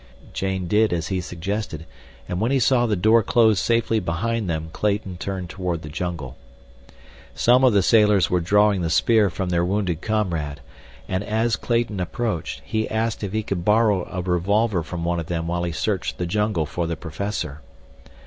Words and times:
Jane 0.33 0.67
did 0.67 0.93
as 0.93 1.09
he 1.09 1.21
suggested 1.21 1.85
and 2.27 2.41
when 2.41 2.49
he 2.49 2.57
saw 2.59 2.87
the 2.87 2.95
door 2.95 3.21
close 3.21 3.59
safely 3.59 3.99
behind 3.99 4.49
them 4.49 4.71
Clayton 4.73 5.17
turned 5.17 5.47
toward 5.51 5.83
the 5.83 5.89
jungle. 5.89 6.37
Some 7.35 7.63
of 7.63 7.73
the 7.73 7.83
sailors 7.83 8.27
were 8.27 8.39
drawing 8.41 8.81
the 8.81 8.89
spear 8.89 9.29
from 9.29 9.49
their 9.49 9.63
wounded 9.63 10.01
comrade 10.01 10.59
and, 11.07 11.23
as 11.23 11.55
Clayton 11.55 11.99
approached, 11.99 12.63
he 12.65 12.89
asked 12.89 13.23
if 13.23 13.31
he 13.31 13.43
could 13.43 13.63
borrow 13.63 14.09
a 14.11 14.23
revolver 14.23 14.81
from 14.81 15.03
one 15.03 15.19
of 15.19 15.27
them 15.27 15.45
while 15.47 15.61
he 15.65 15.71
searched 15.71 16.17
the 16.17 16.25
jungle 16.25 16.65
for 16.65 16.87
the 16.87 16.95
professor. 16.97 17.61